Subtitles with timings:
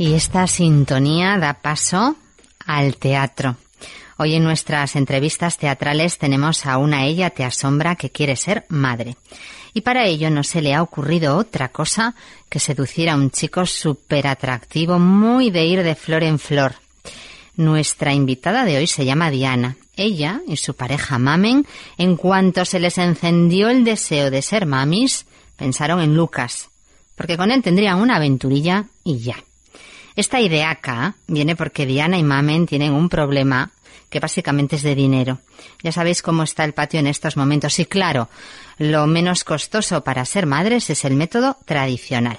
[0.00, 2.16] Y esta sintonía da paso
[2.64, 3.58] al teatro.
[4.16, 9.18] Hoy en nuestras entrevistas teatrales tenemos a una ella te asombra que quiere ser madre.
[9.74, 12.14] Y para ello no se le ha ocurrido otra cosa
[12.48, 16.76] que seducir a un chico súper atractivo, muy de ir de flor en flor.
[17.56, 19.76] Nuestra invitada de hoy se llama Diana.
[19.96, 21.66] Ella y su pareja Mamen,
[21.98, 26.70] en cuanto se les encendió el deseo de ser mamis, pensaron en Lucas,
[27.16, 29.36] porque con él tendrían una aventurilla y ya.
[30.20, 33.70] Esta idea acá viene porque Diana y Mamen tienen un problema
[34.10, 35.38] que básicamente es de dinero.
[35.82, 38.28] Ya sabéis cómo está el patio en estos momentos y claro,
[38.76, 42.38] lo menos costoso para ser madres es el método tradicional.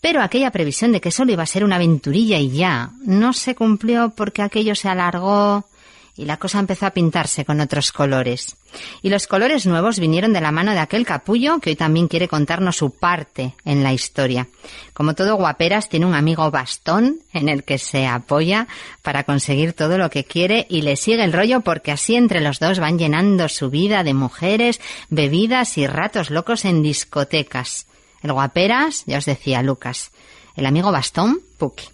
[0.00, 3.54] Pero aquella previsión de que solo iba a ser una aventurilla y ya no se
[3.54, 5.68] cumplió porque aquello se alargó,
[6.16, 8.56] y la cosa empezó a pintarse con otros colores.
[9.02, 12.28] Y los colores nuevos vinieron de la mano de aquel capullo que hoy también quiere
[12.28, 14.46] contarnos su parte en la historia.
[14.92, 18.68] Como todo guaperas, tiene un amigo bastón en el que se apoya
[19.02, 22.60] para conseguir todo lo que quiere y le sigue el rollo porque así entre los
[22.60, 27.86] dos van llenando su vida de mujeres, bebidas y ratos locos en discotecas.
[28.22, 30.10] El guaperas, ya os decía Lucas.
[30.56, 31.93] El amigo bastón, Puki.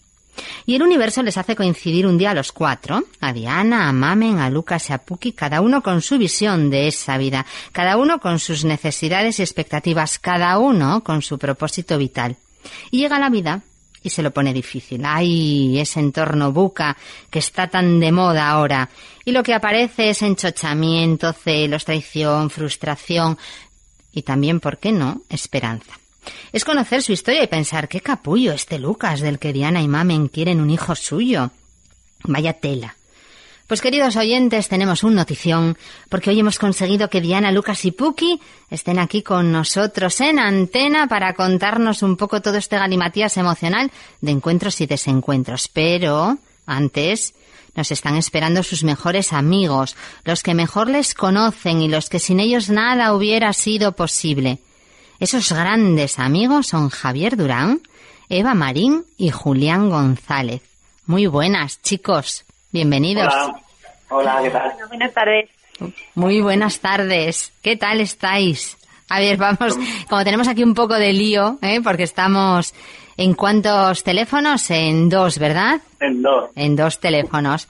[0.66, 4.38] Y el universo les hace coincidir un día a los cuatro, a Diana, a Mamen,
[4.38, 8.20] a Lucas y a Puki, cada uno con su visión de esa vida, cada uno
[8.20, 12.36] con sus necesidades y expectativas, cada uno con su propósito vital.
[12.90, 13.62] Y llega la vida
[14.02, 15.02] y se lo pone difícil.
[15.04, 16.96] Ay, ese entorno buca
[17.30, 18.88] que está tan de moda ahora.
[19.24, 23.38] Y lo que aparece es enchochamiento, celos, traición, frustración
[24.12, 25.99] y también, ¿por qué no?, esperanza.
[26.52, 30.28] Es conocer su historia y pensar qué capullo este Lucas del que Diana y Mamen
[30.28, 31.50] quieren un hijo suyo.
[32.24, 32.96] Vaya tela.
[33.70, 38.40] Pues queridos oyentes, tenemos un notición, porque hoy hemos conseguido que Diana, Lucas y Puki
[38.68, 44.32] estén aquí con nosotros en antena para contarnos un poco todo este galimatías emocional de
[44.32, 45.68] encuentros y desencuentros.
[45.68, 47.32] Pero, antes,
[47.76, 49.94] nos están esperando sus mejores amigos,
[50.24, 54.58] los que mejor les conocen y los que sin ellos nada hubiera sido posible.
[55.20, 57.80] Esos grandes amigos son Javier Durán,
[58.30, 60.62] Eva Marín y Julián González.
[61.06, 62.44] Muy buenas, chicos.
[62.72, 63.32] Bienvenidos.
[63.32, 63.60] Hola,
[64.08, 64.72] Hola ¿qué tal?
[64.88, 65.50] buenas tardes.
[66.14, 67.52] Muy buenas tardes.
[67.62, 68.78] ¿Qué tal estáis?
[69.10, 69.76] A ver, vamos,
[70.08, 71.80] como tenemos aquí un poco de lío, ¿eh?
[71.82, 72.72] porque estamos
[73.18, 75.80] en cuántos teléfonos, en dos, ¿verdad?
[76.00, 76.48] En dos.
[76.54, 77.68] En dos teléfonos.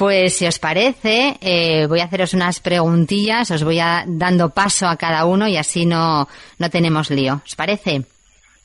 [0.00, 4.86] Pues si os parece, eh, voy a haceros unas preguntillas, os voy a dando paso
[4.86, 6.26] a cada uno y así no,
[6.58, 7.42] no tenemos lío.
[7.44, 8.04] ¿Os parece?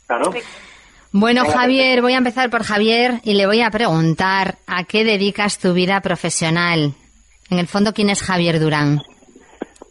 [0.08, 0.34] Claro.
[1.12, 5.60] Bueno, Javier, voy a empezar por Javier y le voy a preguntar a qué dedicas
[5.60, 6.94] tu vida profesional.
[7.50, 9.02] En el fondo, ¿quién es Javier Durán?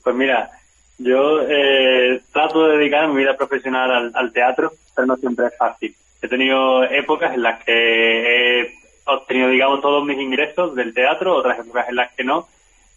[0.02, 0.50] Pues mira,
[0.96, 5.58] yo eh, trato de dedicar mi vida profesional al, al teatro, pero no siempre es
[5.58, 5.94] fácil.
[6.22, 11.58] He tenido épocas en las que he obtenido, digamos, todos mis ingresos del teatro, otras
[11.58, 12.48] épocas en las que no,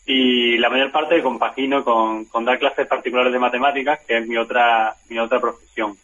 [0.05, 4.37] y la mayor parte compagino con, con dar clases particulares de matemáticas, que es mi
[4.37, 5.97] otra, mi otra profesión.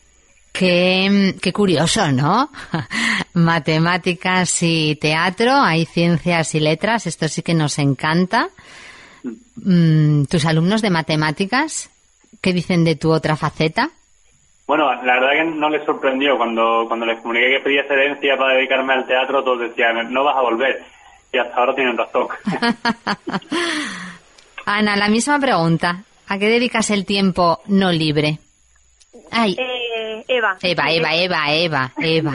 [0.51, 2.51] Qué, qué curioso, ¿no?
[3.33, 8.49] Matemáticas y teatro, hay ciencias y letras, esto sí que nos encanta.
[9.55, 11.89] Mm, ¿Tus alumnos de matemáticas
[12.41, 13.89] qué dicen de tu otra faceta?
[14.65, 18.55] Bueno, la verdad que no les sorprendió cuando, cuando les comuniqué que pedía excedencia para
[18.55, 20.83] dedicarme al teatro, todos decían, no vas a volver.
[21.31, 22.27] Y hasta ahora tienen razón.
[24.65, 26.03] Ana, la misma pregunta.
[26.27, 28.39] ¿A qué dedicas el tiempo no libre?
[29.31, 29.57] Ay.
[29.59, 30.57] Eh, Eva.
[30.61, 32.31] Eva, Eva, Eva, Eva, Eva.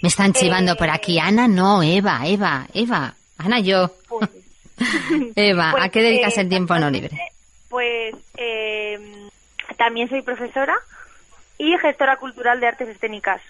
[0.00, 1.18] Me están chivando por aquí.
[1.18, 3.14] Ana, no, Eva, Eva, Eva.
[3.38, 3.90] Ana, yo.
[4.08, 4.30] Pues,
[5.36, 7.18] Eva, ¿a qué pues, dedicas eh, el tiempo no libre?
[7.68, 9.28] Pues eh,
[9.76, 10.76] también soy profesora
[11.62, 13.40] y gestora cultural de artes escénicas.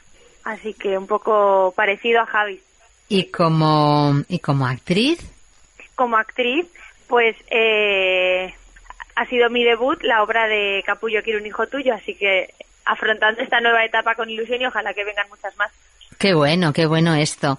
[0.45, 2.61] Así que un poco parecido a Javi.
[3.09, 5.19] ¿Y como, y como actriz?
[5.95, 6.67] Como actriz,
[7.07, 8.53] pues eh,
[9.15, 12.53] ha sido mi debut la obra de Capullo Quiero un hijo tuyo, así que
[12.85, 15.71] afrontando esta nueva etapa con ilusión y ojalá que vengan muchas más.
[16.19, 17.59] Qué bueno, qué bueno esto.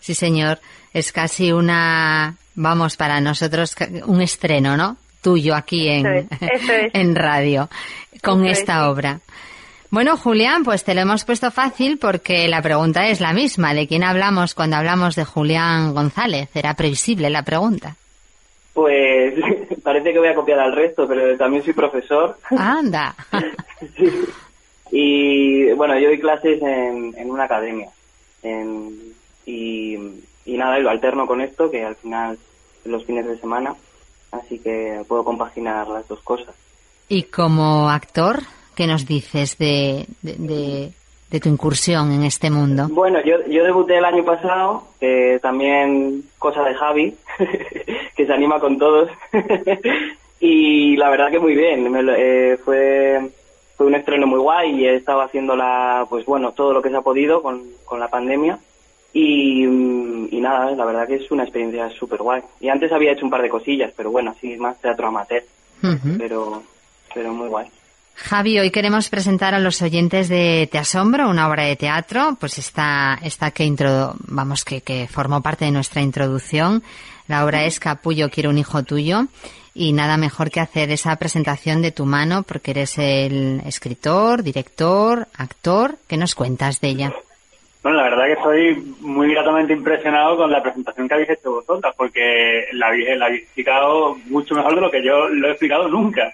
[0.00, 0.58] Sí, señor.
[0.92, 3.74] Es casi una, vamos, para nosotros
[4.04, 4.98] un estreno, ¿no?
[5.22, 6.28] Tuyo aquí en,
[6.92, 7.70] en radio,
[8.22, 9.20] con esta obra.
[9.94, 13.74] Bueno, Julián, pues te lo hemos puesto fácil porque la pregunta es la misma.
[13.74, 16.48] ¿De quién hablamos cuando hablamos de Julián González?
[16.52, 17.94] Era previsible la pregunta.
[18.72, 19.34] Pues
[19.84, 22.36] parece que voy a copiar al resto, pero también soy profesor.
[22.50, 23.14] Anda.
[24.90, 27.88] Y bueno, yo doy clases en, en una academia.
[29.46, 29.96] y,
[30.44, 32.38] y nada, lo alterno con esto, que al final
[32.84, 33.74] los fines de semana,
[34.30, 36.54] así que puedo compaginar las dos cosas.
[37.08, 38.42] ¿Y como actor?
[38.74, 40.92] ¿Qué nos dices de, de,
[41.40, 42.88] tu incursión en este mundo?
[42.90, 47.14] Bueno, yo, yo debuté el año pasado, que también cosa de Javi,
[48.16, 49.10] que se anima con todos.
[50.40, 53.30] y la verdad que muy bien, eh, fue,
[53.76, 56.96] fue un estreno muy guay y he estado haciéndola, pues bueno, todo lo que se
[56.96, 58.58] ha podido con, con la pandemia.
[59.12, 62.42] Y, y, nada, la verdad que es una experiencia súper guay.
[62.60, 65.44] Y antes había hecho un par de cosillas, pero bueno, así más teatro amateur.
[66.18, 66.62] pero,
[67.14, 67.68] pero muy guay.
[68.16, 72.58] Javi, hoy queremos presentar a los oyentes de Te Asombro, una obra de teatro, pues
[72.58, 73.70] esta, esta que
[74.28, 76.82] vamos, que, que formó parte de nuestra introducción.
[77.26, 79.26] La obra es Capullo, quiero un hijo tuyo.
[79.76, 85.26] Y nada mejor que hacer esa presentación de tu mano, porque eres el escritor, director,
[85.36, 85.96] actor.
[86.06, 87.12] ¿Qué nos cuentas de ella?
[87.82, 91.92] Bueno, la verdad que estoy muy gratamente impresionado con la presentación que habéis hecho vosotras,
[91.96, 96.32] porque la la habéis explicado mucho mejor de lo que yo lo he explicado nunca.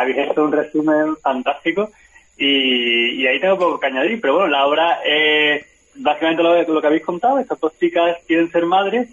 [0.00, 1.90] Habéis hecho un resumen fantástico
[2.36, 5.64] y, ahí tengo poco que añadir, pero bueno, la obra es
[5.94, 9.08] básicamente lo, lo que habéis contado, estas dos chicas quieren ser madres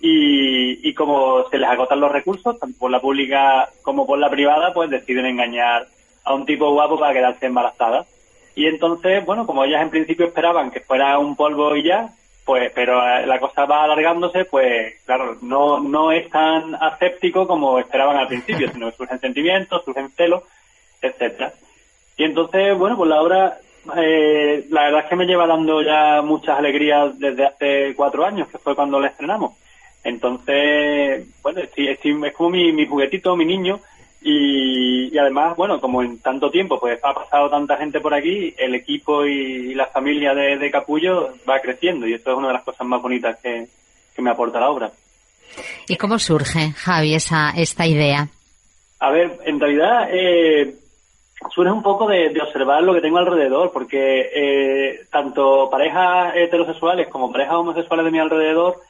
[0.00, 4.30] y, y como se les agotan los recursos, tanto por la pública como por la
[4.30, 5.88] privada, pues deciden engañar
[6.24, 8.06] a un tipo guapo para quedarse embarazada.
[8.54, 12.10] Y entonces, bueno, como ellas en principio esperaban que fuera un polvo y ya,
[12.48, 17.78] pues, pero eh, la cosa va alargándose, pues claro, no, no es tan aséptico como
[17.78, 20.44] esperaban al principio, sino que surgen sentimientos, surgen celos,
[21.02, 21.52] etcétera.
[22.16, 23.58] Y entonces, bueno, pues la obra,
[23.98, 28.48] eh, la verdad es que me lleva dando ya muchas alegrías desde hace cuatro años,
[28.48, 29.52] que fue cuando la estrenamos.
[30.02, 33.78] Entonces, bueno, es como mi, mi juguetito, mi niño,
[34.20, 38.74] y, además, bueno, como en tanto tiempo pues ha pasado tanta gente por aquí, el
[38.74, 42.86] equipo y, la familia de, Capullo va creciendo y esto es una de las cosas
[42.86, 43.68] más bonitas que,
[44.18, 44.90] me aporta la obra.
[45.86, 48.28] ¿Y cómo surge, Javi, esa, esta idea?
[48.98, 50.74] A ver, en realidad eh,
[51.54, 57.30] surge un poco de, observar lo que tengo alrededor, porque eh, tanto parejas heterosexuales como
[57.30, 58.80] parejas homosexuales de mi alrededor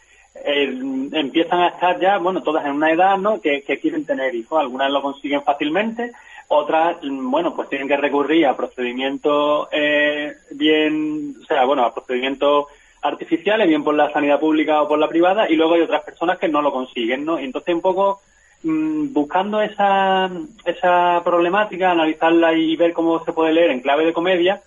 [0.49, 3.41] empiezan a estar ya, bueno, todas en una edad, ¿no?
[3.41, 4.61] Que, quieren tener hijos.
[4.61, 6.12] Algunas lo consiguen fácilmente,
[6.49, 12.67] otras, bueno, pues tienen que recurrir a procedimientos eh, bien, o sea, bueno, a procedimientos
[13.03, 16.39] artificiales, bien por la sanidad pública o por la privada, y luego hay otras personas
[16.39, 17.39] que no lo consiguen, ¿no?
[17.39, 18.21] Y entonces un poco
[18.62, 20.31] mm, buscando esa,
[20.65, 24.62] esa problemática, analizarla y ver cómo se puede leer en clave de comedia,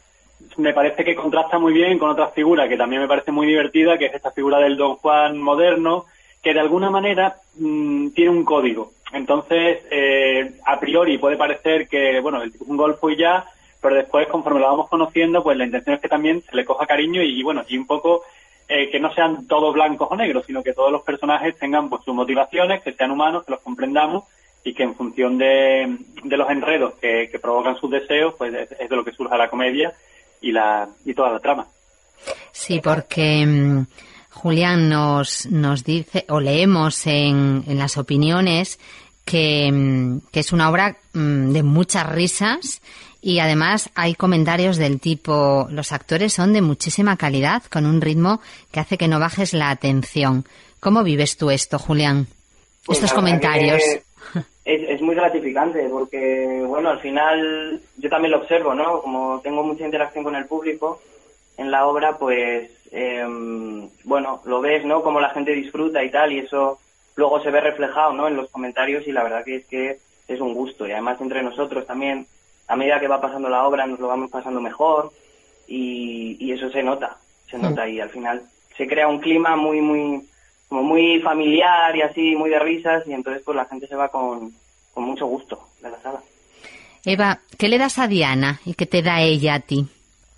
[0.58, 3.98] me parece que contrasta muy bien con otra figura que también me parece muy divertida,
[3.98, 6.06] que es esta figura del Don Juan moderno,
[6.42, 8.92] que de alguna manera mm, tiene un código.
[9.14, 13.46] Entonces, eh, a priori puede parecer que, bueno, es un golfo y ya,
[13.82, 16.86] pero después, conforme lo vamos conociendo, pues la intención es que también se le coja
[16.86, 18.24] cariño y, bueno, y un poco
[18.68, 22.04] eh, que no sean todos blancos o negros, sino que todos los personajes tengan pues
[22.04, 24.24] sus motivaciones, que sean humanos, que los comprendamos
[24.64, 28.96] y que en función de, los enredos que, provocan sus deseos, pues es, es de
[28.96, 29.94] lo que surja la comedia
[30.42, 31.68] y, la, y toda la trama.
[32.52, 33.86] Sí, porque mm,
[34.30, 38.80] Julián nos, nos dice, o leemos en, en las opiniones,
[39.26, 42.82] que, mm, que, es una obra mm, de muchas risas
[43.22, 48.42] y además hay comentarios del tipo, los actores son de muchísima calidad, con un ritmo
[48.72, 50.46] que hace que no bajes la atención.
[50.80, 52.26] ¿Cómo vives tú esto, Julián?
[52.84, 53.80] Pues Estos comentarios
[54.66, 59.02] es, es, muy gratificante porque, bueno, al final yo también lo observo, ¿no?
[59.02, 61.02] Como tengo mucha interacción con el público
[61.58, 65.04] en la obra, pues, em, bueno, lo ves, ¿no?
[65.04, 66.80] Como la gente disfruta y tal, y eso
[67.16, 68.28] luego se ve reflejado, ¿no?
[68.28, 70.88] En los comentarios y la verdad que es que es un gusto.
[70.88, 72.26] Y además entre nosotros también,
[72.68, 75.12] a medida que va pasando la obra, nos lo vamos pasando mejor
[75.68, 77.18] y, y eso se nota,
[77.50, 77.62] se mm.
[77.62, 78.42] nota y al final
[78.76, 80.28] se crea un clima muy, muy,
[80.68, 84.08] como muy familiar y así, muy de risas, y entonces pues la gente se va
[84.08, 84.54] con,
[84.94, 86.20] con mucho gusto de la sala.
[87.06, 89.88] Eva, ¿qué le das a Diana y qué te da ella a ti?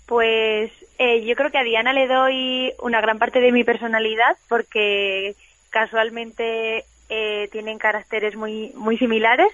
[0.06, 4.36] Pues eh, yo creo que a Diana le doy una gran parte de mi personalidad
[4.48, 5.34] porque
[5.70, 9.48] casualmente eh, tienen caracteres muy, muy similares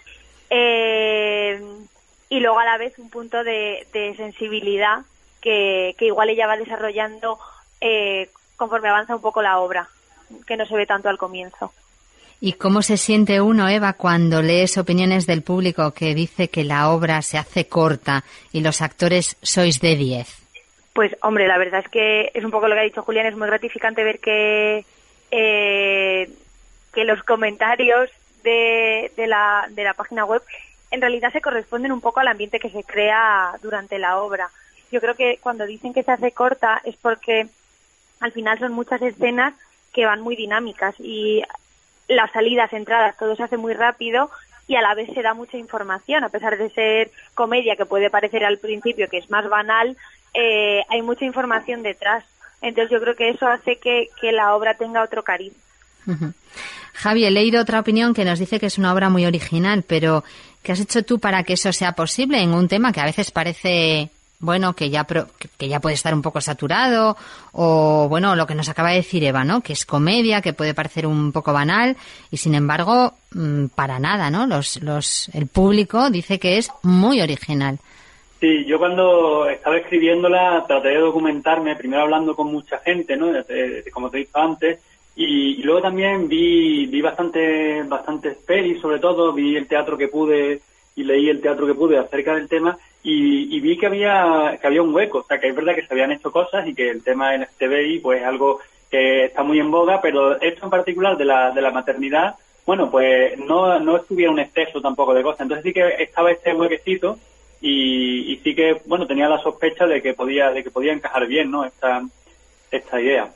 [0.51, 1.61] eh,
[2.29, 3.87] y luego a la vez un punto de,
[4.17, 5.01] sensibilidad
[5.41, 7.39] que, que, igual ella va desarrollando
[8.57, 9.89] conforme avanza un poco la obra,
[10.47, 11.73] que no se ve tanto al comienzo.
[12.43, 16.91] ¿Y cómo se siente uno, Eva, cuando lees opiniones del público que dice que la
[16.91, 20.41] obra se hace corta y los actores sois de 10?
[20.95, 23.37] Pues, hombre, la verdad es que es un poco lo que ha dicho Julián, es
[23.37, 24.87] muy gratificante ver que,
[25.31, 26.31] eh,
[26.95, 28.09] que los comentarios
[28.43, 30.43] de, de, la, de la página web
[30.91, 34.51] en realidad se corresponden un poco al ambiente que se crea durante la obra.
[34.91, 37.49] Yo creo que cuando dicen que se hace corta es porque
[38.19, 39.55] al final son muchas escenas
[39.93, 41.43] que van muy dinámicas y
[42.11, 44.31] las salidas, entradas, todo se hace muy rápido
[44.67, 48.11] y a la vez se da mucha información, a pesar de ser comedia que puede
[48.11, 49.97] parecer al principio que es más banal,
[50.35, 52.25] eh, hay mucha información detrás.
[52.63, 55.53] Entonces yo creo que eso hace que, que la obra tenga otro cariz.
[56.95, 60.25] Javi, he leído otra opinión que nos dice que es una obra muy original, pero
[60.63, 63.31] ¿qué has hecho tú para que eso sea posible en un tema que a veces
[63.31, 65.07] parece bueno, que ya,
[65.59, 67.17] que ya puede estar un poco saturado,
[67.53, 69.61] o bueno, lo que nos acaba de decir Eva, ¿no?
[69.61, 71.97] Que es comedia, que puede parecer un poco banal,
[72.31, 74.47] y sin embargo, mm, para nada, ¿no?
[74.47, 77.79] Los, los, el público dice que es muy original.
[78.41, 83.27] Sí, yo cuando estaba escribiéndola traté de documentarme, primero hablando con mucha gente, ¿no?
[83.93, 84.81] Como te he dicho antes,
[85.15, 90.63] y, luego también vi, vi bastante, bastantes pelis, sobre todo, vi el teatro que pude
[90.95, 94.83] y leí el teatro que pude acerca del tema y, vi que había que había
[94.83, 97.03] un hueco, o sea que es verdad que se habían hecho cosas y que el
[97.03, 101.17] tema en TVI pues es algo que está muy en boga, pero esto en particular
[101.17, 102.35] de la, de la maternidad,
[102.67, 106.53] bueno, pues no, no estuviera un exceso tampoco de cosas, entonces sí que estaba este
[106.53, 107.19] huequecito
[107.61, 111.27] y, y sí que, bueno, tenía la sospecha de que podía de que podía encajar
[111.27, 111.65] bien, ¿no?
[111.65, 112.03] Esta,
[112.71, 113.31] esta idea.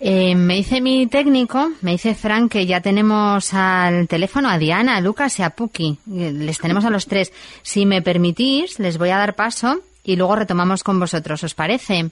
[0.00, 4.96] Eh, me dice mi técnico, me dice Frank, que ya tenemos al teléfono a Diana,
[4.96, 5.98] a Lucas y a Puki.
[6.06, 7.32] Les tenemos a los tres.
[7.62, 11.42] Si me permitís, les voy a dar paso y luego retomamos con vosotros.
[11.42, 12.10] ¿Os parece?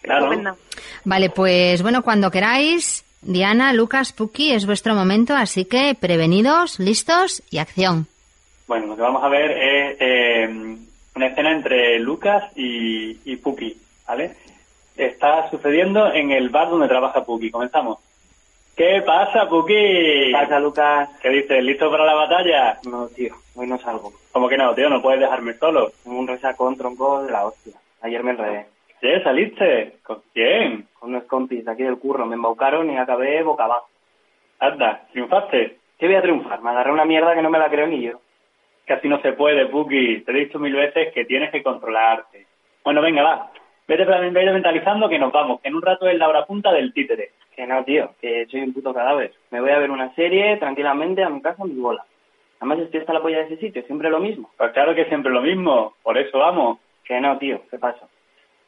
[0.00, 0.56] Claro.
[1.04, 7.42] Vale, pues bueno, cuando queráis, Diana, Lucas, Puki, es vuestro momento, así que prevenidos, listos
[7.50, 8.06] y acción.
[8.66, 10.76] Bueno, lo que vamos a ver es eh,
[11.14, 14.36] una escena entre Lucas y, y Puki, ¿vale?
[14.98, 17.50] Está sucediendo en el bar donde trabaja Puki.
[17.50, 17.98] Comenzamos.
[18.76, 19.74] ¿Qué pasa, Puki?
[19.74, 21.08] ¿Qué pasa, Lucas?
[21.20, 21.64] ¿Qué dices?
[21.64, 22.78] ¿Listo para la batalla?
[22.88, 24.12] No, tío, hoy no salgo.
[24.30, 24.88] ¿Cómo que no, tío?
[24.88, 25.90] No puedes dejarme solo.
[26.04, 27.74] un resacón tronco de la hostia.
[28.02, 28.66] Ayer me enredé.
[29.00, 29.20] ¿Qué?
[29.22, 29.96] ¿Saliste?
[30.04, 30.86] ¿Con quién?
[30.98, 32.26] Con unos compis de aquí del curro.
[32.26, 33.88] Me embaucaron y acabé boca abajo.
[34.60, 35.78] Anda, ¿triunfaste?
[35.98, 36.60] ¿Qué voy a triunfar?
[36.62, 38.20] Me agarré una mierda que no me la creo ni yo.
[38.86, 40.20] Casi no se puede, Puki.
[40.20, 42.46] Te he dicho mil veces que tienes que controlarte.
[42.84, 43.50] Bueno, venga, va.
[43.88, 46.92] Vete, vete mentalizando que nos vamos, que en un rato es la hora punta del
[46.92, 47.30] títere.
[47.56, 49.32] Que no, tío, que soy un puto cadáver.
[49.50, 52.04] Me voy a ver una serie tranquilamente a mi casa, a mi bola.
[52.60, 54.50] Además estoy hasta la polla de ese sitio, siempre lo mismo.
[54.58, 56.78] Pues claro que siempre lo mismo, por eso vamos.
[57.02, 58.06] Que no, tío, ¿qué pasa?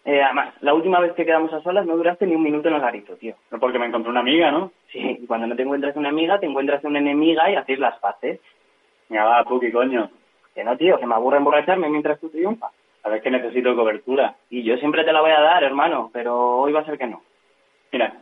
[0.07, 2.77] Eh, además, la última vez que quedamos a solas no duraste ni un minuto en
[2.77, 3.35] el garito, tío.
[3.51, 4.73] No porque me encontré una amiga, ¿no?
[4.91, 7.99] Sí, y cuando no te encuentras una amiga, te encuentras una enemiga y hacéis las
[7.99, 8.41] paces.
[9.11, 10.09] Ya va, Puki, coño.
[10.55, 12.73] Que no, tío, que me aburre emborracharme mientras tú triunfas.
[13.03, 14.37] Sabes que necesito cobertura.
[14.51, 17.07] Y yo siempre te la voy a dar, hermano, pero hoy va a ser que
[17.07, 17.23] no.
[17.93, 18.15] Mira,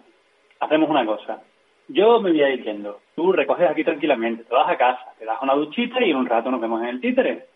[0.61, 1.43] hacemos una cosa.
[1.89, 3.01] Yo me voy a ir yendo.
[3.15, 6.27] Tú recoges aquí tranquilamente, te vas a casa, te das una duchita y en un
[6.27, 7.47] rato nos vemos en el títere.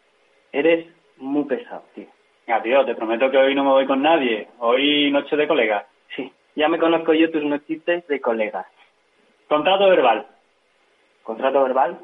[0.51, 0.87] Eres
[1.19, 2.07] muy pesado, tío.
[2.63, 4.49] Tío, te prometo que hoy no me voy con nadie.
[4.59, 5.87] Hoy noche de colegas.
[6.15, 8.67] Sí, ya me conozco yo tus noches de colegas.
[9.49, 10.27] Contrato verbal.
[11.23, 11.99] ¿Contrato verbal?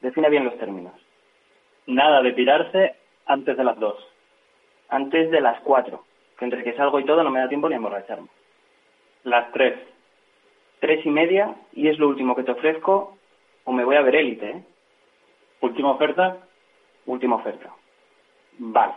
[0.00, 0.92] Define bien los términos.
[1.86, 2.94] Nada de pirarse
[3.26, 3.96] antes de las dos
[4.90, 6.04] antes de las cuatro,
[6.38, 8.28] que entre que salgo y todo no me da tiempo ni a emborracharme.
[9.24, 9.74] Las tres.
[10.80, 13.16] Tres y media, y es lo último que te ofrezco,
[13.64, 14.62] o me voy a ver élite, ¿eh?
[15.60, 16.38] ¿Última oferta?
[17.06, 17.70] Última oferta.
[18.58, 18.94] Vale,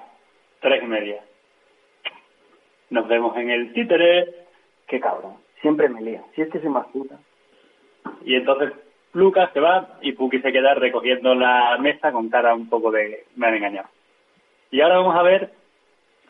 [0.62, 1.24] tres y media.
[2.90, 4.46] Nos vemos en el títere.
[4.88, 6.24] Qué cabrón, siempre me lía.
[6.36, 7.18] Si es que soy más puta.
[8.24, 8.72] Y entonces
[9.14, 13.26] Lucas se va y Puki se queda recogiendo la mesa con cara un poco de
[13.36, 13.90] me han engañado.
[14.72, 15.52] Y ahora vamos a ver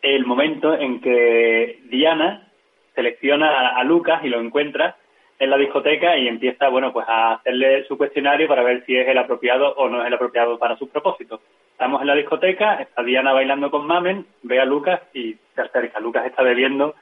[0.03, 2.51] el momento en que Diana
[2.93, 4.97] selecciona a, Lucas y lo encuentra
[5.39, 9.07] en la discoteca y empieza, bueno, pues a hacerle su cuestionario para ver si es
[9.07, 11.39] el apropiado o no es el apropiado para sus propósitos.
[11.71, 15.99] Estamos en la discoteca, está Diana bailando con Mamen, ve a Lucas y se acerca.
[15.99, 16.95] Lucas está bebiendo,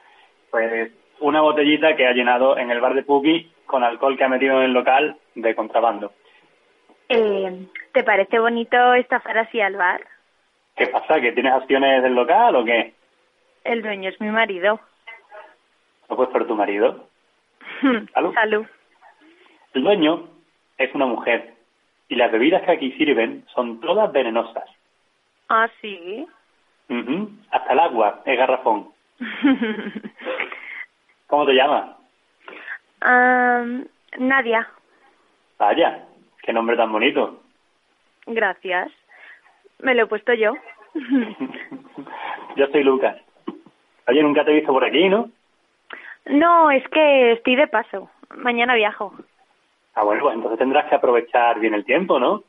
[0.50, 4.28] pues, una botellita que ha llenado en el bar de Puki con alcohol que ha
[4.28, 6.12] metido en el local de contrabando.
[7.08, 10.00] Eh, ¿Te parece bonito estafar así al bar?
[10.76, 11.20] ¿Qué pasa?
[11.20, 12.94] ¿Que tienes acciones del local o qué?
[13.64, 14.80] El dueño es mi marido.
[16.08, 17.06] ¿No puedes ser tu marido?
[18.14, 18.34] ¿Salud?
[18.34, 18.66] Salud.
[19.74, 20.28] El dueño
[20.78, 21.54] es una mujer
[22.08, 24.68] y las bebidas que aquí sirven son todas venenosas.
[25.48, 26.26] ¿Ah, sí?
[27.50, 28.88] Hasta el agua es garrafón.
[31.26, 31.96] ¿Cómo te llamas?
[33.00, 33.86] Am,
[34.18, 34.68] Nadia,
[35.58, 36.04] Vaya,
[36.42, 37.40] qué nombre tan bonito.
[38.26, 38.90] gracias.
[39.82, 40.54] Me lo he puesto yo.
[42.56, 43.16] Yo soy Lucas.
[44.08, 45.30] Oye, nunca te he visto por aquí, ¿no?
[46.26, 48.10] No, es que estoy de paso.
[48.36, 49.12] Mañana viajo.
[49.94, 52.44] Ah, bueno, pues entonces tendrás que aprovechar bien el tiempo, ¿no?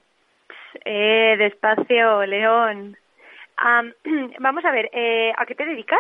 [0.86, 2.98] Eh, despacio, León.
[3.58, 3.94] Am,
[4.40, 6.00] vamos a ver, eh, ¿a qué te dedicas?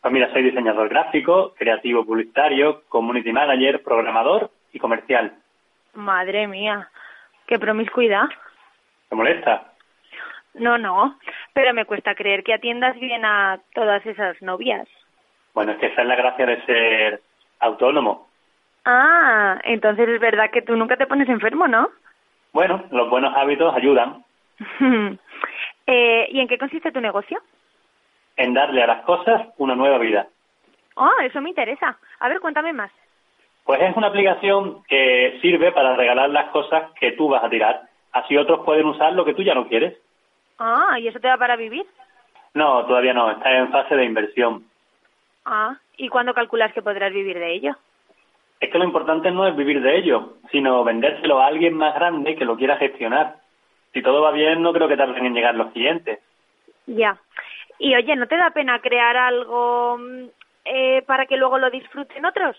[0.00, 5.34] Pues mira, soy diseñador gráfico, creativo publicitario, community manager, programador y comercial.
[5.94, 6.88] Madre mía,
[7.46, 8.26] qué promiscuidad.
[9.08, 9.72] ¿Te molesta?
[10.56, 11.18] No, no,
[11.52, 14.88] pero me cuesta creer que atiendas bien a todas esas novias.
[15.54, 17.20] Bueno, es que esa es la gracia de ser
[17.60, 18.28] autónomo.
[18.84, 21.88] Ah, entonces es verdad que tú nunca te pones enfermo, ¿no?
[22.52, 24.24] Bueno, los buenos hábitos ayudan
[25.86, 27.40] eh, ¿Y en qué consiste tu negocio?
[28.36, 30.26] en darle a las cosas una nueva vida.
[30.96, 31.98] Ah, eso me interesa.
[32.20, 32.90] A ver, cuéntame más.
[33.64, 37.82] Pues es una aplicación que sirve para regalar las cosas que tú vas a tirar.
[38.12, 39.96] Así otros pueden usar lo que tú ya no quieres.
[40.58, 41.84] Ah, ¿y eso te da para vivir?
[42.54, 44.64] No, todavía no, está en fase de inversión.
[45.44, 47.76] Ah, ¿y cuándo calculas que podrás vivir de ello?
[48.58, 52.34] Es que lo importante no es vivir de ello, sino vendérselo a alguien más grande
[52.36, 53.36] que lo quiera gestionar.
[53.92, 56.20] Si todo va bien, no creo que tarden en llegar los clientes.
[56.86, 57.18] Ya.
[57.78, 60.24] Y oye, ¿no te da pena crear algo mm,
[60.64, 62.56] eh, para que luego lo disfruten otros?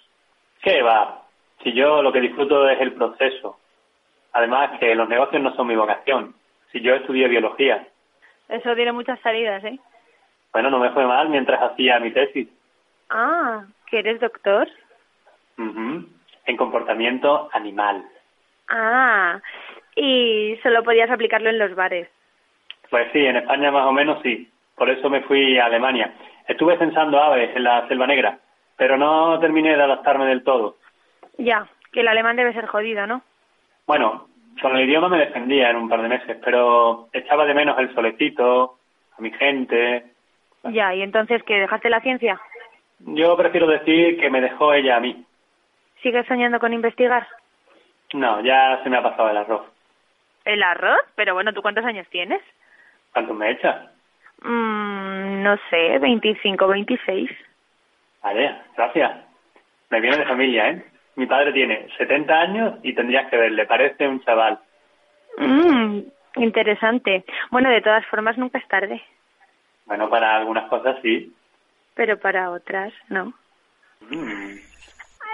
[0.61, 1.23] ¿Qué va?
[1.63, 3.57] Si yo lo que disfruto es el proceso.
[4.33, 6.35] Además que los negocios no son mi vocación.
[6.71, 7.87] Si yo estudié biología.
[8.49, 9.79] Eso tiene muchas salidas, ¿eh?
[10.53, 12.47] Bueno, no me fue mal mientras hacía mi tesis.
[13.09, 14.67] Ah, ¿que eres doctor?
[15.57, 16.05] Ujú.
[16.45, 18.05] En comportamiento animal.
[18.69, 19.39] Ah,
[19.95, 22.09] y solo podías aplicarlo en los bares.
[22.89, 24.49] Pues sí, en España más o menos sí.
[24.75, 26.13] Por eso me fui a Alemania.
[26.47, 28.39] Estuve censando aves en la Selva Negra,
[28.77, 30.77] pero no terminé de adaptarme del todo.
[31.37, 33.21] Ya, que el alemán debe ser jodido, ¿no?
[33.85, 34.27] Bueno,
[34.61, 37.93] con el idioma me defendía en un par de meses, pero echaba de menos el
[37.93, 38.77] solecito,
[39.17, 40.05] a mi gente.
[40.63, 41.55] Ya, ¿y entonces qué?
[41.55, 42.39] ¿Dejaste la ciencia?
[42.99, 45.23] Yo prefiero decir que me dejó ella a mí.
[46.01, 47.27] ¿Sigues soñando con investigar?
[48.13, 49.65] No, ya se me ha pasado el arroz.
[50.45, 51.01] ¿El arroz?
[51.15, 52.41] Pero bueno, ¿tú cuántos años tienes?
[53.13, 53.91] ¿Cuánto me echas?
[54.41, 57.29] Mm, no sé, 25, 26.
[58.23, 59.11] Vale, gracias.
[59.89, 60.85] Me viene de familia, ¿eh?
[61.17, 64.59] Mi padre tiene 70 años y tendrías que verle, parece un chaval.
[65.37, 66.01] Mm,
[66.35, 67.25] interesante.
[67.49, 69.01] Bueno, de todas formas, nunca es tarde.
[69.87, 71.33] Bueno, para algunas cosas sí.
[71.95, 73.33] Pero para otras, no.
[74.11, 74.57] Mm.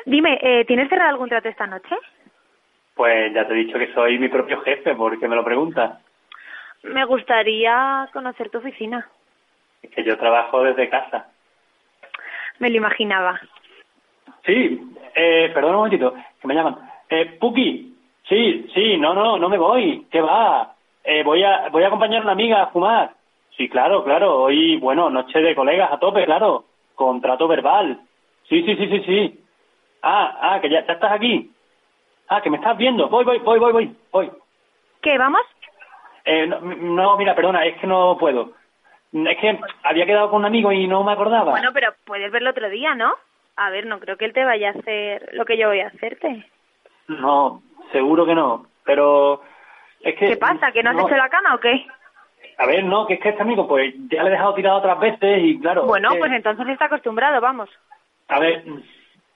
[0.06, 1.96] Dime, eh, ¿tienes cerrado algún trato esta noche?
[2.96, 6.00] Pues ya te he dicho que soy mi propio jefe, ¿por qué me lo preguntas?
[6.84, 9.06] Me gustaría conocer tu oficina.
[9.82, 11.28] Es que yo trabajo desde casa.
[12.60, 13.41] Me lo imaginaba.
[14.46, 14.80] Sí,
[15.16, 16.78] eh, perdón un momentito, que me llaman.
[17.10, 17.96] Eh, Puki,
[18.28, 20.74] sí, sí, no, no, no me voy, ¿qué va?
[21.04, 23.12] Eh, voy a voy a acompañar a una amiga a fumar.
[23.58, 28.00] Sí, claro, claro, hoy, bueno, noche de colegas a tope, claro, contrato verbal.
[28.50, 29.40] Sí, sí, sí, sí, sí.
[30.02, 31.52] Ah, ah, que ya, ya estás aquí.
[32.28, 33.08] Ah, que me estás viendo.
[33.10, 34.32] Voy, voy, voy, voy, voy, voy.
[35.02, 35.42] ¿Qué, vamos?
[36.26, 38.52] Eh, no, no, mira, perdona, es que no puedo.
[39.14, 41.52] Es que había quedado con un amigo y no me acordaba.
[41.52, 43.14] Bueno, pero puedes verlo otro día, ¿no?
[43.56, 45.88] A ver, no creo que él te vaya a hacer lo que yo voy a
[45.88, 46.46] hacerte.
[47.08, 47.62] No,
[47.92, 49.42] seguro que no, pero
[50.02, 50.28] es que...
[50.28, 50.72] ¿Qué pasa?
[50.72, 51.86] ¿Que no has no, hecho la cama o qué?
[52.58, 55.00] A ver, no, que es que este amigo, pues ya le he dejado tirado otras
[55.00, 55.86] veces y claro...
[55.86, 57.70] Bueno, que- pues entonces está acostumbrado, vamos.
[58.28, 58.63] A ver,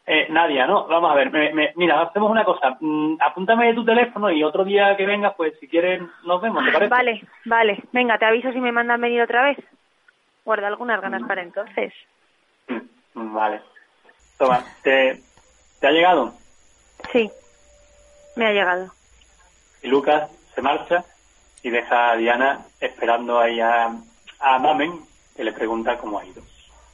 [0.05, 0.87] eh, Nadia, ¿no?
[0.87, 2.77] Vamos a ver, me- me- mira, hacemos una cosa.
[2.79, 6.71] mm, apúntame tu teléfono y otro día que vengas, pues si quieres nos vemos, ¿te
[6.71, 6.89] parece?
[6.89, 7.83] Vale, vale.
[7.91, 9.57] Venga, te aviso si me mandan venir otra vez.
[10.45, 11.93] Guarda algunas ganas para entonces.
[13.13, 13.61] Mm, Vale.
[14.37, 15.21] Toma, ¿te,
[15.79, 16.33] ¿te ha llegado?
[17.11, 17.29] Sí,
[18.35, 18.93] me ha llegado.
[19.81, 21.03] Y Lucas se marcha
[21.63, 23.91] y deja a Diana esperando ahí a,
[24.39, 25.01] a Mamen,
[25.35, 26.41] que le pregunta cómo ha ido.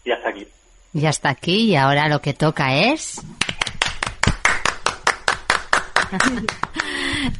[0.04, 0.48] Y hasta aquí.
[0.94, 3.22] Ya está aquí y ahora lo que toca es...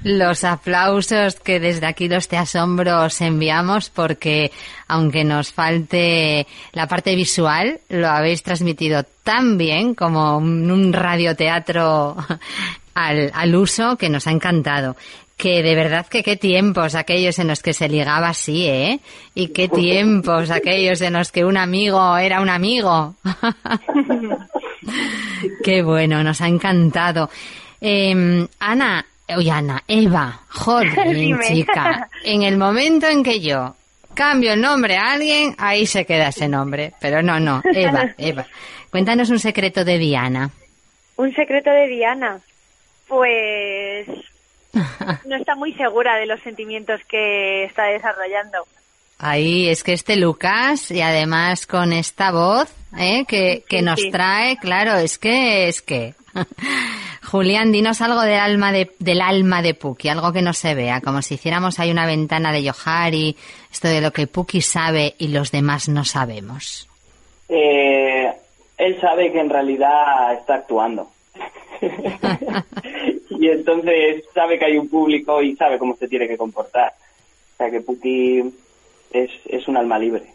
[0.04, 4.52] Los aplausos que desde aquí los te asombros enviamos porque
[4.88, 12.16] aunque nos falte la parte visual, lo habéis transmitido tan bien como un radioteatro
[12.94, 14.96] al, al uso que nos ha encantado.
[15.36, 19.00] Que de verdad que qué tiempos aquellos en los que se ligaba así, ¿eh?
[19.34, 23.16] Y qué tiempos aquellos en los que un amigo era un amigo.
[25.64, 27.32] qué bueno, nos ha encantado.
[27.82, 30.94] Eh, Ana, oye Ana, Eva, joder,
[31.48, 33.76] chica, en el momento en que yo
[34.14, 36.94] cambio el nombre a alguien, ahí se queda ese nombre.
[37.00, 38.46] Pero no, no, Eva, Eva.
[38.92, 40.52] Cuéntanos un secreto de Diana.
[41.16, 42.40] Un secreto de Diana.
[43.08, 44.08] Pues
[45.26, 48.66] no está muy segura de los sentimientos que está desarrollando.
[49.20, 53.26] Ahí es que este Lucas y además con esta voz ¿eh?
[53.26, 54.12] que, que Sí, nos sí.
[54.12, 56.14] trae, claro, es que es que
[57.24, 61.02] Julián, dinos algo del alma de del alma de Puki, algo que no se vea,
[61.02, 63.36] como si hiciéramos ahí una ventana de Yohari,
[63.72, 66.88] esto de lo que Puki sabe y los demás no sabemos.
[67.50, 68.32] Eh,
[68.78, 71.10] él sabe que en realidad está actuando.
[73.30, 76.94] y entonces sabe que hay un público y sabe cómo se tiene que comportar.
[77.54, 78.44] O sea que Puki
[79.12, 80.34] es, es un alma libre.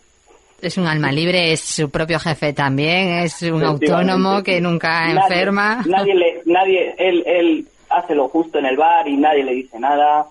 [0.60, 5.20] Es un alma libre, es su propio jefe también, es un autónomo que nunca Nadie-
[5.22, 5.82] enferma.
[5.86, 9.78] Nadie le, nadie, él, él hace lo justo en el bar y nadie le dice
[9.78, 10.26] nada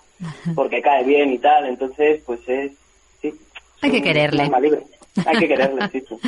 [0.53, 1.65] porque cae bien y tal.
[1.67, 2.71] Entonces, pues es,
[3.21, 3.33] sí.
[3.81, 4.39] Hay que quererle.
[4.41, 4.81] un alma libre.
[5.25, 6.15] Hay que quererle, sí, sí.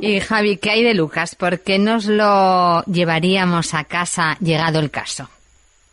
[0.00, 1.34] Y Javi, ¿qué hay de Lucas?
[1.34, 5.28] ¿Por qué nos lo llevaríamos a casa llegado el caso?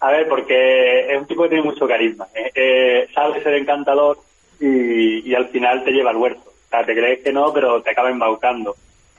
[0.02, 2.28] A ver, porque es un tipo que tiene mucho carisma.
[2.36, 2.52] ¿eh?
[2.56, 4.20] Eh, sabe ser encantador
[4.60, 6.44] y, y al final te lleva al huerto.
[6.70, 8.76] Sea, te crees que no, pero te acaba embaucando.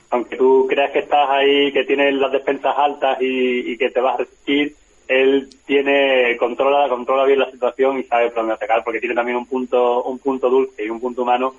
[0.09, 3.99] Aunque tú creas que estás ahí, que tienes las despensas altas y, y que te
[3.99, 4.75] vas a resistir,
[5.07, 9.37] él tiene controla controla bien la situación y sabe por dónde atacar, porque tiene también
[9.37, 11.55] un punto un punto dulce y un punto humano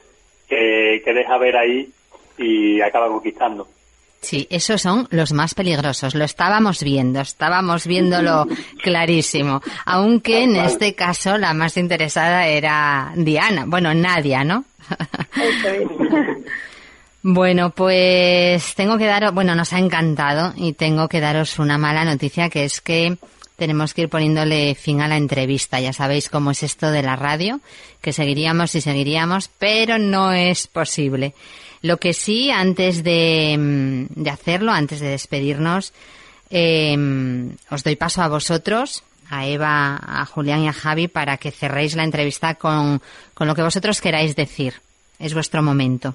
[0.46, 1.90] que, que deja ver ahí
[2.36, 3.66] y acaba conquistando.
[4.20, 6.14] Sí, esos son los más peligrosos.
[6.14, 8.46] Lo estábamos viendo, estábamos viéndolo
[8.82, 9.62] clarísimo.
[9.84, 13.64] Aunque en este caso la más interesada era Diana.
[13.66, 14.64] Bueno, Nadia, ¿no?
[17.20, 22.04] Bueno, pues tengo que daros, bueno, nos ha encantado y tengo que daros una mala
[22.04, 23.18] noticia que es que
[23.56, 25.80] tenemos que ir poniéndole fin a la entrevista.
[25.80, 27.60] Ya sabéis cómo es esto de la radio,
[28.00, 31.34] que seguiríamos y seguiríamos, pero no es posible.
[31.82, 35.92] Lo que sí, antes de, mm, de hacerlo, antes de despedirnos,
[36.50, 36.96] eh,
[37.70, 41.94] os doy paso a vosotros, a Eva, a Julián y a Javi, para que cerréis
[41.94, 43.00] la entrevista con,
[43.34, 44.74] con lo que vosotros queráis decir.
[45.18, 46.14] Es vuestro momento.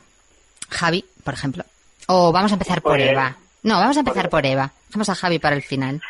[0.69, 1.63] Javi, por ejemplo.
[2.07, 3.37] O vamos a empezar por Pues- Eva.
[3.63, 4.71] No, vamos a empezar por Eva.
[4.93, 6.01] Vamos a Javi para el final.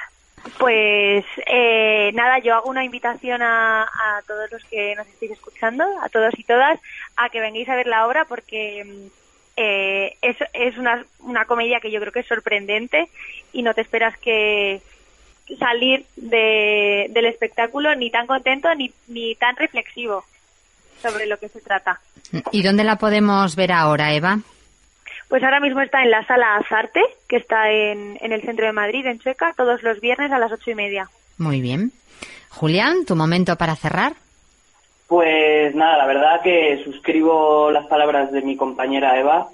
[0.58, 5.84] Pues eh, nada, yo hago una invitación a, a todos los que nos estéis escuchando,
[6.04, 6.80] a todos y todas,
[7.16, 9.08] a que vengáis a ver la obra porque mm,
[9.56, 13.10] eh, es, es una, una comedia que yo creo que es sorprendente
[13.52, 14.82] y no te esperas que
[15.60, 20.24] salir de, del espectáculo ni tan contento ni, ni tan reflexivo
[21.02, 22.00] sobre lo que se trata.
[22.52, 24.40] ¿Y dónde la podemos ver ahora, Eva?
[25.28, 28.72] Pues ahora mismo está en la sala Azarte, que está en, en el centro de
[28.72, 31.10] Madrid, en Chueca, todos los viernes a las ocho y media.
[31.38, 31.92] Muy bien.
[32.50, 34.14] Julián, tu momento para cerrar.
[35.14, 39.48] Pues nada, la verdad que suscribo las palabras de mi compañera Eva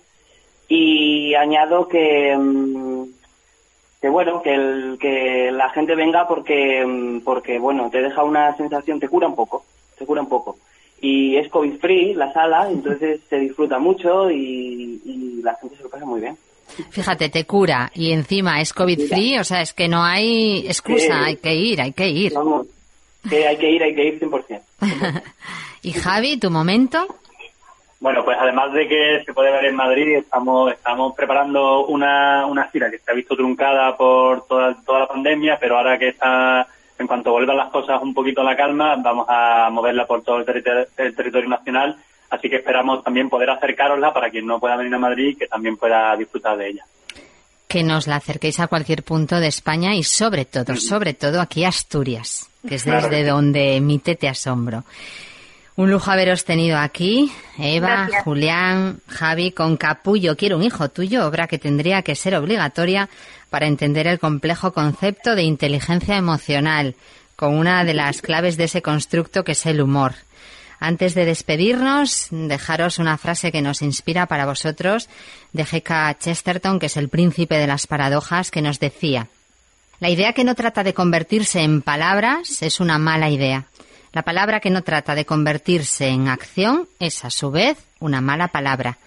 [0.69, 3.03] y añado que, mm,
[3.99, 8.55] que bueno, que, el, que la gente venga porque, mm, porque, bueno, te deja una
[8.55, 9.65] sensación, te cura un poco,
[9.97, 10.55] te cura un poco.
[11.01, 15.83] Y es COVID free la sala, entonces se disfruta mucho y, y la gente se
[15.83, 16.37] lo pasa muy bien.
[16.89, 21.25] Fíjate, te cura y encima es COVID free, o sea, es que no hay excusa,
[21.25, 22.31] hay que ir, hay que ir.
[22.33, 22.65] Vamos,
[23.27, 24.38] que hay que ir, hay que ir 100%.
[25.81, 27.07] y Javi, tu momento.
[27.99, 32.69] Bueno, pues además de que se puede ver en Madrid, estamos estamos preparando una, una
[32.69, 36.65] gira que se ha visto truncada por toda, toda la pandemia, pero ahora que está,
[36.97, 40.37] en cuanto vuelvan las cosas un poquito a la calma, vamos a moverla por todo
[40.37, 41.97] el territorio, el territorio nacional,
[42.29, 45.75] así que esperamos también poder acercarosla para quien no pueda venir a Madrid, que también
[45.75, 46.85] pueda disfrutar de ella.
[47.67, 51.65] Que nos la acerquéis a cualquier punto de España y sobre todo, sobre todo aquí
[51.65, 53.09] a Asturias, que es Claro.
[53.09, 54.83] desde donde emite Te Asombro.
[55.75, 58.23] Un lujo haberos tenido aquí, Eva, Gracias.
[58.25, 63.07] Julián, Javi, con Capullo, quiero un hijo tuyo, obra que tendría que ser obligatoria
[63.49, 66.95] para entender el complejo concepto de inteligencia emocional,
[67.37, 70.15] con una de las claves de ese constructo que es el humor.
[70.81, 75.07] Antes de despedirnos, dejaros una frase que nos inspira para vosotros
[75.53, 76.17] de G.K.
[76.19, 79.27] Chesterton, que es el príncipe de las paradojas, que nos decía,
[79.99, 83.65] la idea que no trata de convertirse en palabras es una mala idea.
[84.11, 88.47] La palabra que no trata de convertirse en acción es a su vez una mala
[88.47, 88.97] palabra.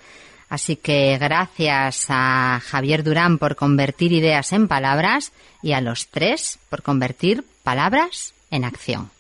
[0.48, 6.58] Así que gracias a Javier Durán por convertir ideas en palabras y a los tres
[6.68, 9.10] por convertir palabras en acción.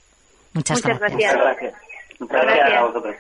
[0.52, 1.32] Muchas, Muchas gracias.
[1.32, 1.32] gracias.
[1.32, 1.74] Muchas gracias.
[2.20, 2.78] Gracias, Gracias.
[2.78, 3.16] a vosotros.